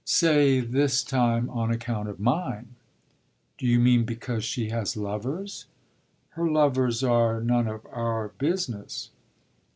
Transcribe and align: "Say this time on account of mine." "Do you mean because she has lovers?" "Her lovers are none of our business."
"Say 0.03 0.61
this 0.61 1.03
time 1.03 1.47
on 1.51 1.69
account 1.69 2.09
of 2.09 2.19
mine." 2.19 2.69
"Do 3.59 3.67
you 3.67 3.79
mean 3.79 4.03
because 4.03 4.43
she 4.43 4.69
has 4.69 4.97
lovers?" 4.97 5.67
"Her 6.29 6.49
lovers 6.49 7.03
are 7.03 7.39
none 7.39 7.67
of 7.67 7.85
our 7.85 8.29
business." 8.29 9.11